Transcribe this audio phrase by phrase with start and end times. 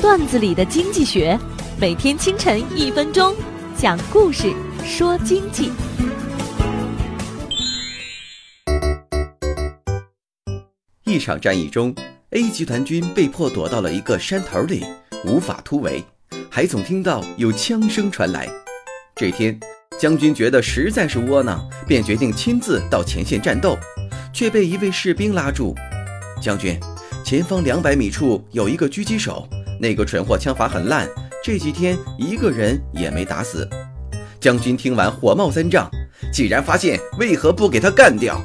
[0.00, 1.38] 段子里的经济学，
[1.78, 3.36] 每天清晨一分钟，
[3.76, 4.50] 讲故事
[4.82, 5.70] 说经济。
[11.04, 11.94] 一场战役中
[12.30, 14.82] ，A 集团军被迫躲到了一个山头里，
[15.26, 16.02] 无法突围，
[16.48, 18.48] 还总听到有枪声传来。
[19.14, 19.60] 这天，
[19.98, 23.76] 将军觉得实在是窝囊，便决定亲自到前线战斗，
[24.32, 25.74] 却被一位士兵拉住。
[26.40, 26.80] 将军，
[27.22, 29.46] 前方两百米处有一个狙击手，
[29.80, 31.08] 那个蠢货枪法很烂，
[31.42, 33.66] 这几天一个人也没打死。
[34.38, 35.90] 将军听完火冒三丈，
[36.30, 38.44] 既然发现，为何不给他干掉？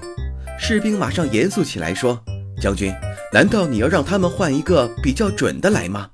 [0.58, 2.18] 士兵马上严肃起来说。
[2.62, 2.94] 将军，
[3.34, 6.10] 难道你要让他们换一个比较准的来吗？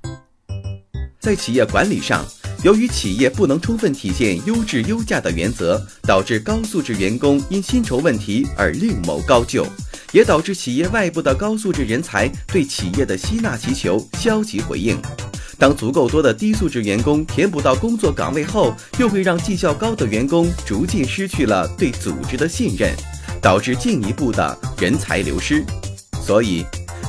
[1.20, 2.26] 在企业管理上，
[2.64, 9.64] 由于企业不能充分体现优质优价的原则，导致高素质员工因薪酬问题而另谋高就，
[10.12, 14.96] 也导致企业外部的高素质人才对企业的吸纳需求消极回应。
[15.58, 22.92] 当足够多的低素质员工填补到工作岗位后，又会让绩效高的员工逐渐失去了对组织的信任，
[23.40, 25.64] 导致进一步的人才流失。
[26.20, 26.64] 所以，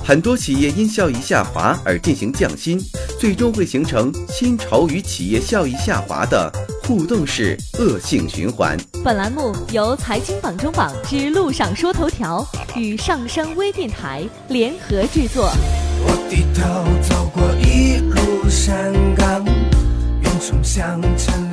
[0.06, 2.80] 很多企业因效益下滑而进行降薪，
[3.24, 6.52] 最终会形成薪酬与企业效益下滑的
[6.84, 8.78] 互动式恶性循环。
[9.02, 15.50] 本栏目由财经榜中榜之路上说头条与上升微电台联合制作。
[16.06, 21.53] 我低头走过一路山岗，远处像沉